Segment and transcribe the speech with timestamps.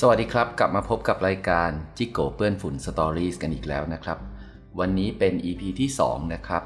[0.00, 4.18] สวัสดีครับ กลับมาพบกับรายการจิโกเปื้อนฝุ่นสตอรี่กันอีกแล้วนะครับ
[4.78, 6.62] วันนี้เป็น EP ที่ 2 นะครับ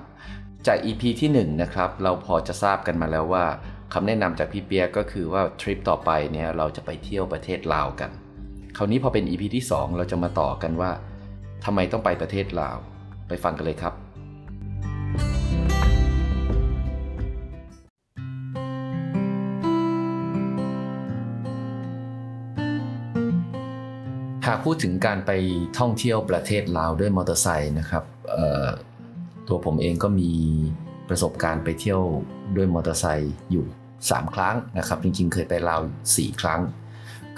[0.66, 3.44] จาก EP ที่1นะครับเราพอจะทราบกันมาแล้วว่า
[3.92, 8.10] คำแนะนำจากพี่เปียก็คือว่าทริปต่อไปเนี่ยเราจะไปเที่ยวประเทศลาวกัน
[8.76, 10.90] คราวนี้พอเป็น EP ที่ 2 เราจะมาต่อกันว่า
[11.64, 12.76] ทำไมต้องไปประเทศลาว
[13.28, 25.30] ไปฟังกันเลยครับากพูดถึงการไป
[25.78, 28.04] ท่องเที่ยวประเทศลาวด้วยมอเตอร์ไซค์นะครับ
[29.48, 30.30] ตัวผมเองก็มี
[31.08, 32.00] ประสบการณ์ไปเที่ยว
[32.56, 33.64] ด้วยมอเตอร์ไซค์อยู่
[34.00, 36.60] 3 ครั้งนะครับ จริงๆ เคยไปลาว 4 ครั้ง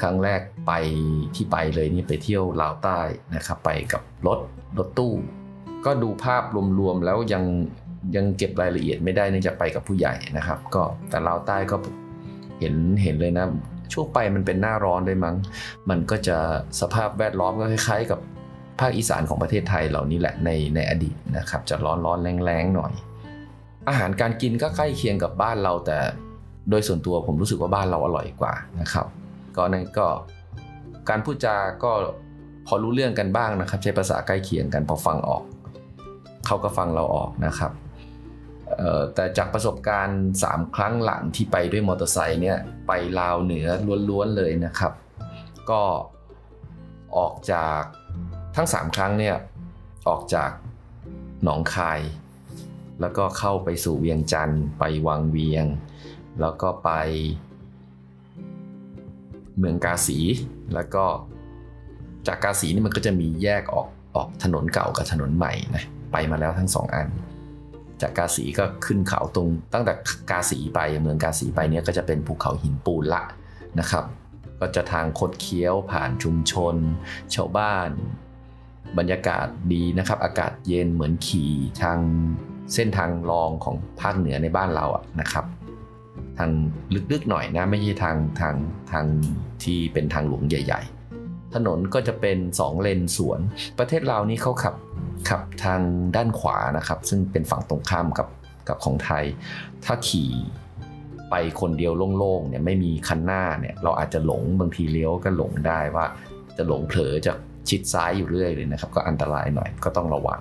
[0.00, 0.72] ครั้งแรกไป
[1.34, 3.00] ที่ไปเลยนี่ไปเที่ยวลาวใต้
[3.36, 4.38] นะครับ ไปกับรถ
[4.78, 5.14] รถตู้
[5.84, 6.42] ก็ดูภาพ
[6.80, 7.44] รวมๆแล้วยัง
[8.16, 11.76] ยังเก็บรายละเอียดไม่ได้เนื่องจากไปกับผู้ใหญ่นะครับ ก็แต่ลาวใต้ก็
[12.60, 13.46] เห็นเห็นเลยนะ
[13.92, 15.36] ช่วงไปมันเป็นหน้าร้อนด้วยมั้ง
[15.90, 16.36] มันก็จะ
[16.80, 18.20] สภาพแวดล้อมก็คล้าย ๆ กับ
[18.80, 22.92] ภาคอีสานของประเทศไทยเหล่านี้แหละในในอดีตนะครับ จะร้อนร้อนแรงๆหน่อย
[23.88, 25.98] อาหารการกินก็ใกล้เคียงกับบ้านเราแต่
[26.70, 29.06] โดยส่วนตัวผมรู้สึกว่าบ้านเราอร่อยกว่านะครับ
[29.56, 30.06] ก็นั่นก็
[31.08, 31.92] การพูดจาก็
[32.66, 35.42] พอรู้เรื่องกันบ้างนะครับ ใช้ภาษาใกล้เคียงกันพอฟังออก
[36.46, 37.72] เขาก็ฟังเราออกนะครับ
[39.14, 43.66] แต่จากประสบการณ์ 3 ครั้งหลังที่ไปด้วยมอเตอร์ไซค์เนี่ยไปลาวเหนือ
[44.08, 44.92] ล้วนๆเลยนะครับ
[45.70, 45.82] ก็
[47.18, 47.82] ออกจาก
[48.56, 49.36] ทั้ง 3 ครั้งเนี่ย
[50.08, 50.50] ออกจาก
[51.44, 52.00] หนองคาย
[53.00, 55.64] แล้วก็เข้าไปสู่เวียงจันทร์ไปวังเวียง
[56.40, 56.90] แล้วก็ไป
[59.58, 60.18] เมืองกาสี
[60.74, 61.04] แล้วก็
[62.26, 67.08] จากกาสีนี่มันก็จะมีแยกออกออกถนนเก่ากับถนนใหม่นะไปมาแล้วทั้งสองอัน
[68.02, 69.92] จากกาสีก็ขึ้นเขาตรง ตั้งแต่
[70.30, 73.22] กาสีไปเมืองกาสีไปเนี่ยก็จะเป็นภูเขาหินปูนละ
[73.80, 74.04] นะครับ
[74.60, 76.76] ก็จะทางคดเคี้ยวผ่านชุมชน
[77.34, 77.90] ชาวบ้าน
[78.98, 81.98] บรรยากาศดีนะครับ อากาศเย็นเหมือนขี่ทาง
[82.74, 85.44] เส้นทางรองของภาคเหนือในบ้านเราอะนะครับ
[86.38, 86.50] ทาง
[87.12, 88.54] ลึกๆหน่อยนะไม่ใช่ทางทาง
[88.92, 89.06] ทาง
[89.62, 90.82] ที่เป็นทางหลวงใหญ่
[91.18, 93.40] ๆ ถนนก็จะเป็น 2 เลนสวน
[93.78, 94.74] ประเทศลานี้เขาขับ
[95.28, 95.80] ขับทาง
[96.16, 98.28] ด้านขวานะครับ ซึ่งเป็นฝั่งตรงข้ามกับ
[98.68, 99.24] กับของไทย
[99.84, 100.30] ถ้าขี่
[101.30, 106.06] ไปคนเดียวโล่งๆเนี่ยไม่มีคันหน้าเนี่ยเราอาจจะหลงบางทีเลี้ยวก็หลงได้ว่า
[106.56, 107.32] จะหลงเผลอจะ
[107.68, 110.40] ชิดซ้ายอยู่เรื่อยเลยนะครับ ก็อันตรายหน่อยก็ต้องระวัง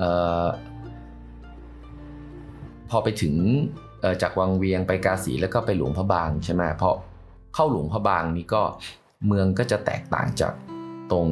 [0.00, 0.02] อ
[0.44, 0.46] อ
[2.90, 3.34] พอไปถึง
[4.22, 6.94] จากวังเวียงไปกาสีแล้วก็ไปหลวงพระบางใช่ไหมเพราะ
[7.54, 8.62] เข้าหลวงพระบางนี่ก็
[9.26, 10.52] เมืองก็จะแตกต่างจาก
[11.12, 11.26] ตรง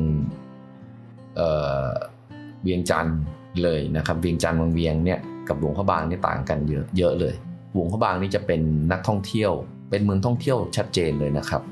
[2.63, 3.19] เวียงจันทร์
[3.63, 7.35] เลยนะครับเวียงจันทร์วังเวียงเนี่ยกับหลวงพระบางนี่ต่างกันเยอะเยอะเลย
[7.73, 8.61] หลวงพระบางนี่จะเป็น
[8.93, 9.53] นักท่องเที่ยว
[9.91, 11.63] เป็นเมืองท่องเที่ยวชัดเจนเลยนะครับ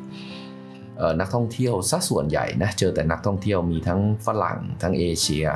[1.21, 5.47] นักท่องเที่ยวซะส่วนใหญ่นะเจอแต่นักท่องเที่ยวมีทั้งฝรั่งทั้งเอเชีย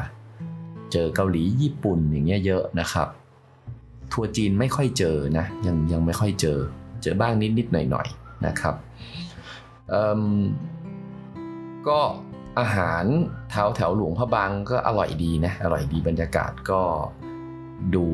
[0.93, 3.09] เจอเกาหลีญี่ปุ่นอย่างเงี้ยเยอะนะครับ
[4.13, 6.59] ทัวร์จีนไม่ค่อยเจอนะยังยังไม่ค่อยเจอ
[7.03, 8.07] เจอบ้างนิดนิดหน่อยหน่อย
[8.47, 8.75] นะครับ
[11.89, 12.01] ก็
[12.61, 13.05] อาหาร
[13.51, 16.81] แถวแถวหลวงพระบางก็อร่อยดีนะ อร่อยดีบรรยากาศก็
[17.95, 18.05] ดู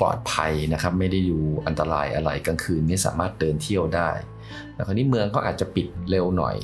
[0.00, 4.10] ปลอดภัยนะครับ ไม่ได้ดูอันตรายอะไรกลางคืนนี้สามารถเดินเที่ยวได้
[4.74, 6.56] แต่คราวนี้เมืองก็อาจจะปิดเร็วหน่อย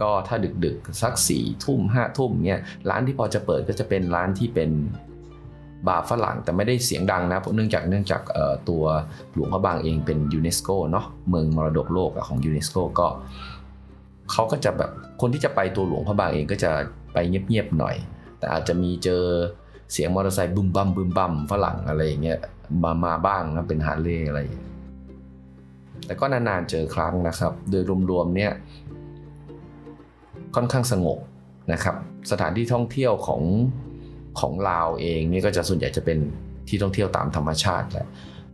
[0.00, 4.70] ก็ถ้าดึกๆ สักสี่ทุ่มห้าทุ่มเนี่ยร้านที่พอจะเปิดก็จะเป็นร้านที่เป็น
[5.86, 8.22] บาร์ฝรั่งแต่ไม่ได้เสียงดังนะเพราะเนื่องจากเนื่องจาก
[8.68, 8.82] ตัว
[9.34, 13.06] หลวงพระบางเองเป็นยูเนสโกเนาะเมืองมรดกโลกของยูเนสโกก็
[14.32, 14.90] เขาก็จะแบบ
[15.20, 16.70] คนที่จะไปตัวหลวงพระบางเองก็จะ
[17.12, 17.96] ไปเงียบๆหน่อย
[18.38, 19.22] แต่อาจจะมีเจอ
[19.92, 22.38] เสียงมอเตอร์ไซค์บึมบัมบึมบัมฝรั่งอะไรอย่างเงี้ย
[22.82, 24.40] มามาบ้างนะเป็นฮาร์เลย์อะไร
[26.06, 28.52] แต่ก็นานๆเจอครั้งนะครับ โดยรวมๆเนี่ย
[30.54, 31.18] ค่อนข้างสงบ
[31.72, 31.96] นะครับ
[32.30, 33.42] สถานที่ท่องเที่ยวของ
[34.40, 36.18] ของลาวเองนี่ก็จะส่วนใหญ่จะเป็น
[36.68, 38.06] ที่ท่องเที่ยวตามธรรมชาติแหละ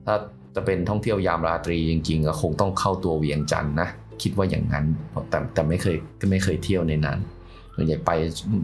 [0.06, 0.14] ถ้า
[0.54, 3.88] จะเป็นท่องเที่ยวยามราตรีจริงๆก็คงต้องเข้าตัวเวียงจันทร์นะ
[4.22, 4.84] คิดว่าอย่างนั้น
[5.30, 7.18] แต่แต่ไม่เคยก็ไม่เคยเที่ยวในนั้น
[7.74, 8.10] ส่วนใหญ่ไป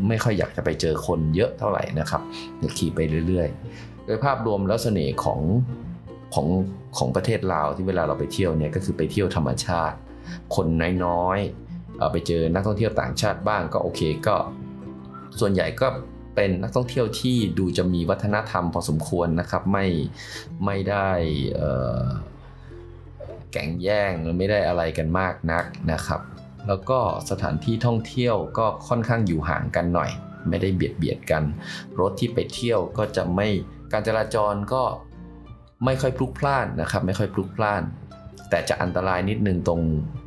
[0.09, 2.23] ไม่ค่อยอยากจะไปเจอคนเยอะเท่าไหร่นะครับ
[2.61, 5.41] อยากขี่ไปเรื่อยๆ โดยภาพรวมแล้วเสน่ห์ของ
[6.35, 6.47] ของ
[6.99, 9.97] ของประเทศลาวที่เวลาเราไปเที่ยวเนี่ยก็คือไปเที่ยวธรรมชาติ
[10.55, 10.67] คน
[11.05, 14.37] น้อยๆไปเจอนักท่องเที่ยวต่างชาติบ้างก็โอเคก็
[15.41, 15.89] ส่วนใหญ่ก็
[16.35, 19.87] เป็นนักท่องเที่ยวที่ดูจะมีวัฒนธรรมพอสมควรนะครับ ไม่
[20.65, 21.11] ไม่ได้
[23.53, 26.21] แก่งแย่งไม่ได้อะไรกันมากนักนะครับ
[26.69, 26.99] แล้วก็
[27.31, 30.11] สถานที่ท่องเที่ยวก็ค่อนข้างอยู่ห่างกันหน่อย
[30.49, 31.43] ไม่ได้เบียดเบียดกัน
[32.01, 33.49] รถที่ไปเที่ยวก็จะไม่
[33.93, 34.83] การจราจรก็
[35.85, 37.83] ไม่ค่อยพลุกพล่านนะครับ ไม่ค่อยพลุกพล่าน
[38.51, 39.81] แต่จะอันตรายนิดนึงตรง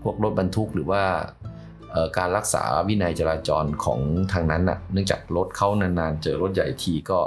[0.03, 1.03] พวกรถบรรทุกหรือว่า
[2.17, 3.99] การรักษาวินัยจราจรของ
[4.33, 7.19] ทางนั้นน่ะ เนื่องจากรถเข้านานๆ เจอรถใหญ่ทีก็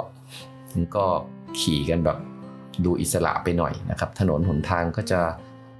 [0.95, 1.05] ก็
[1.59, 2.17] ขี่กันแบบ
[2.85, 5.21] ดูอิสระไปหน่อยนะครับ ถนนหนทางก็จะ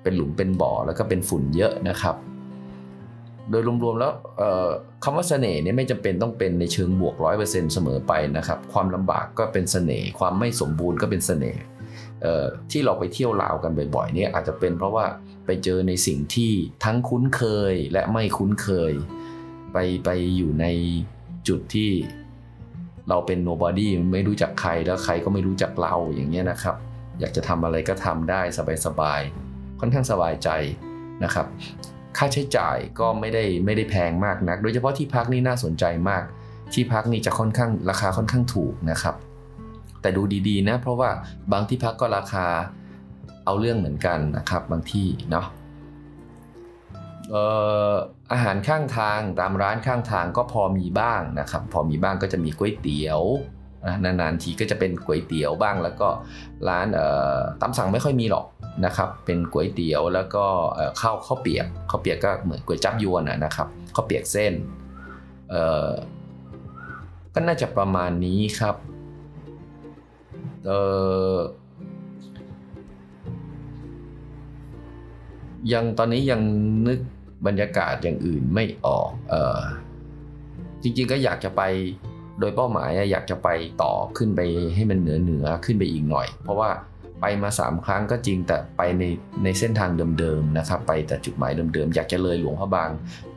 [0.08, 2.16] เป็นหลุมเป็นบ่อแล้วก็เป็นฝุ่นเยอะนะครับ
[3.50, 4.14] โดยรวมๆแล้ว
[5.04, 11.62] คำว่าเสน่ห์เนี่ยไม่จำเป็นต้องเป็นในเชิงบวกร้อยเปอร์เซ็นต์เสมอไปนะครับ ความลำบากก็เป็นเสน่ห์ความไม่สมบูรณ์ก็เป็นเสน่ห์
[12.72, 15.06] ที่เราไปเที่ยวลาวกันบ่อยๆเนี่ยอาจจะเป็นเพราะว่า
[15.46, 16.52] ไปเจอในสิ่งที่
[16.86, 18.94] ทั้งคุ้นเคยและไม่คุ้นเคย
[19.74, 20.66] ไปไปอยู่ใน
[21.48, 21.92] จุดที่
[23.10, 26.76] เราเป็น nobody ไม่รู้จักใครแล้วใครก็ไม่รู้จักเราอย่างเงี้ยนะครับ
[27.20, 28.42] อยากจะทำอะไรก็ทำได้
[28.86, 29.47] สบายๆ
[29.80, 30.50] ค่อนข้างสบายใจ
[31.24, 31.46] นะครับ
[32.18, 36.24] ค่าใช้จ่ายก็ไม่ได้ไม่ได้แพงมากนัก โดยเฉพาะที่พักนี่น่าสนใจมาก
[36.74, 39.16] ที่พักนี่จะค่อนข้างราคาค่อนข้างถูกนะครับ
[40.02, 41.10] แต่ดูดีๆนะเพราะว่า
[41.52, 42.48] บางที่พักก็ราคา
[43.46, 45.48] เอาเรื่องเหมือนกันนะครับบางที่เนาะ
[48.32, 53.22] อาหารข้างทางตามร้านข้างทางก็พอมีบ้างนะครับ พอมีบ้างก็จะมีก๋วยเตี๋ยว
[54.04, 56.10] นานๆทีก็จะเป็นก๋วยเตี๋ยวบ้าง แล้วก็
[56.70, 56.88] ร้าน
[57.62, 58.46] ตามสั่งไม่ค่อยมีหรอก
[58.86, 60.46] นะครับเป็นก๋วยเตี๋ยวแล้วก็
[61.02, 64.54] ข้าวข้าวเปียกข้าวเปียกก็เหมือนก๋วยจับยวนนะครับข้าวเปียกเส้น
[67.34, 68.76] ก็น่าจะประมาณนี้ครับ
[75.74, 76.42] ยังตอนนี้ยัง
[76.88, 77.00] นึก
[77.48, 79.60] บรรยากาศอย่างอื่นไม่ออก เออ
[80.82, 81.62] จริงๆก็อยากจะไป
[82.40, 83.50] โดยเป้าหมายอยากจะไป
[83.82, 84.42] ต่อขึ้นไป
[84.76, 86.70] ให้มันเหนือเหนือขึ้นไปอีกหน่อย เพราะว่า
[87.22, 89.04] ไปมา 3 ครั้งก็จริงแต่ไปใน
[89.44, 89.90] ในเส้นทาง
[90.20, 92.90] เดิมๆนะครับ ไปแต่จุดหมายเดิมๆอยากจะเลยหลวงพระบาง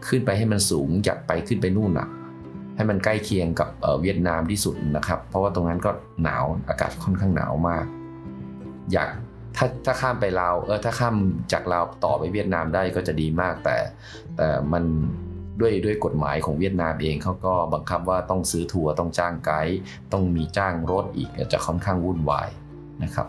[0.09, 2.09] ขึ้นไปให้มันสูงอยากไปขึ้นไปนู่นน่ะ
[2.77, 3.69] ให้มันใกล้เคียงกับ
[4.03, 5.91] เวียดนามที่สุดนะครับ เพราะว่าตรงนั้นก็
[6.23, 7.85] หนาวอากาศค่อนข้างหนาวมาก
[8.93, 9.09] อยาก
[9.57, 11.17] ถ้าถ้าข้ามไปลาวเออถ้าข้าม
[11.53, 13.77] จากลาวต่อไปเวียดนามได้ก็จะดีมากแต่
[14.37, 14.85] แต่มัน
[15.61, 19.77] ด้วยด้วยกฎหมายของเวียดนามเองเขาก็บังคับว่าต้องซื้อทัวร์ต้องจ้างไกด์
[20.13, 22.49] ต้องมีจ้างรถอีกจะค่อนข้างวุ่นวาย
[23.03, 23.27] นะครับ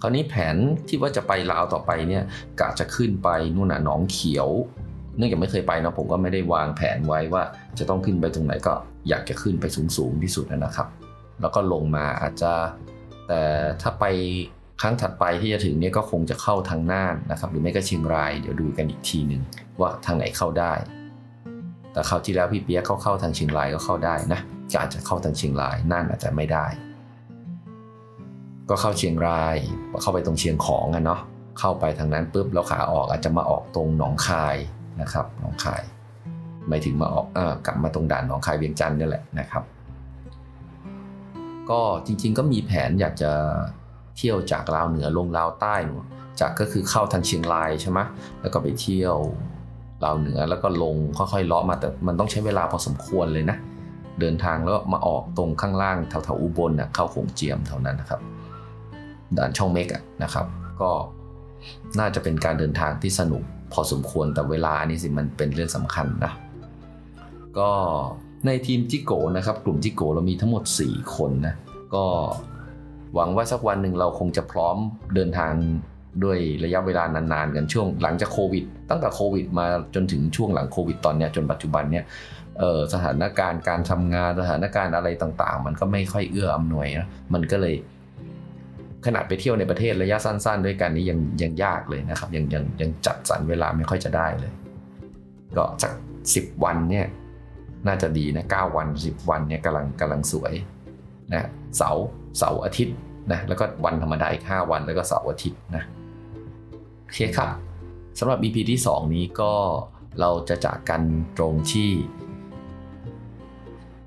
[0.00, 0.56] คราวนี้แผน
[0.88, 2.22] ที่ว่าจะไปลาวต่อไปเนี่ย
[2.60, 4.48] กะจะขึ้นไปนู่นน่ะหนองเขียว
[5.16, 7.42] เนื่องจากไม่เคยไปนะผมก็ไม่ได้วางแผนไว้ว่า
[7.78, 8.74] จะต้องขึ้นไปตรงไหนก็
[9.08, 9.64] อยากจะขึ้นไป
[9.96, 10.88] สูงๆที่สุดนะครับ
[11.40, 12.52] แล้วก็ลงมาอาจจะ
[13.28, 13.42] แต่
[13.82, 14.04] ถ้าไป
[14.80, 19.42] ครั้งถัดไปที่จะถึงเนี่ยก็คงจะเข้าทางน่านนะครับ หรือไม่ก็เชียงรายเดี๋ยวดูกันอีกทีหนึ่ง
[19.80, 20.72] ว่าทางไหนเข้าได้
[21.92, 24.40] แต่คราวที่แล้วพี่เปียกเขาเข้าทางเชียงรายก็เข้าได้นะ
[24.72, 26.66] จะอาจจะเข้าทางเชียงรายน่านอาจจะไม่ได้
[28.68, 29.56] ก็เข้าเชียงราย
[30.02, 31.20] เข้าไปตรงเชียงของอะเนาะ
[31.58, 34.56] เข้าไปทางนั้นปุ๊บแล้วขาออกอาจจะมาออกตรงหนองคาย
[35.00, 35.82] นะครับหนองคาย
[36.68, 39.64] ไม่ถึงมาออกอกลับมาตรงด่านหนองคายเวียงจันทร์นี่แหละนะครับ
[41.70, 43.32] ก็จริงๆก็มีแผนอยากจะ
[44.16, 45.74] เที่ยวจากลาวเหนือลงลาวใต้
[46.40, 47.98] จากก็คือเข้าทางเชียงรายใช่ไหม
[48.40, 49.16] แล้วก็ไปเที่ยว
[50.04, 53.58] ลาวเหนือแล้วก็ลงค่อยๆเลาะมาแต่มันต้องใช้เวลาพอสมควรเลยนะ
[54.20, 58.20] เดินทางแล้วมาออกตรงข้างล่างแถวๆอุบลนะเข้าโขงเจียมเท่านั้นนะครับ
[59.36, 59.88] ด่านช่องเมก
[60.22, 60.46] นะครับ
[60.80, 60.90] ก็
[61.98, 66.32] น่าจะเป็นการเดินทางที่สนุกพอสมควรแต่เวลานี่สิมันเป็นเรื่องสำคัญนะ
[67.58, 67.70] ก็
[68.46, 71.54] ในทีมจิโกนะครับ กลุ่มจิโกเรามีทั้งหมด 4 คนนะ
[71.94, 72.04] ก็
[73.14, 74.76] หวังว่าสักวันหนึ่งเราคงจะพร้อม
[75.14, 75.52] เดินทาง
[76.24, 82.04] ด้วยระยะเวลานานๆกันช่วงหลังจากโควิด ตั้งแต่โควิดมาจนถึงช่วงหลังโควิดตอนนี้จนปัจจุบันเนี่ย
[82.92, 87.74] สถานการณ์การทำงานสถานการณ์อะไรต่างๆ มันก็ไม่ค่อยเอื้ออำนวยนะมันก็เลย
[89.06, 94.52] ขนาดไปเที่ยวในประเทศระยะสั้น ๆ ด้วยกันนี้ยังยังยากเลยนะครับ ยังยังยังจัดสรรเวลาไม่ค่อยจะได้เลย
[95.56, 95.92] ก็สัก
[96.34, 97.06] สิบวันเนี่ย
[97.86, 100.52] น่าจะดีนะ9วัน10วันเนี่ยกำลังกำลังสวย
[101.32, 102.04] นะเสาร์
[102.38, 102.96] เสาร์อาทิตย์
[103.32, 105.84] นะแล้วก็วันธรรมดาอีก5วันแล้วก็เสาร์อาทิตย์นะ
[107.02, 107.50] โอเคครับ
[108.18, 109.52] สำหรับ EP ที่ 2 นี้ก็
[110.20, 111.02] เราจะจากกัน
[111.38, 111.90] ตรงที่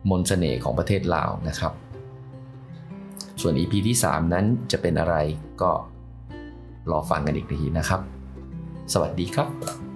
[0.10, 1.74] มนสเสน่ห์ของประเทศลาวนะครับ
[3.42, 5.16] ส่วน EP ที่ 3 นั้นจะเป็นอะไร
[5.62, 5.72] ก็
[6.92, 8.02] รอฟังกันอีกทีนะครับ
[8.94, 9.87] สวัสดีครับ